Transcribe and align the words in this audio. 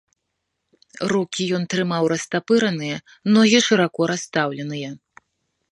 Рукі 1.13 1.43
ён 1.57 1.67
трымаў 1.73 2.03
растапыраныя, 2.15 2.95
ногі 3.35 3.59
шырока 3.69 3.99
расстаўленыя. 4.15 4.89